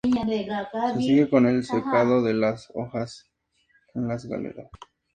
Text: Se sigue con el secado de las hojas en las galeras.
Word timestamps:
Se 0.03 0.97
sigue 0.99 1.29
con 1.29 1.45
el 1.45 1.63
secado 1.63 2.23
de 2.23 2.33
las 2.33 2.71
hojas 2.73 3.29
en 3.93 4.07
las 4.07 4.25
galeras. 4.25 4.65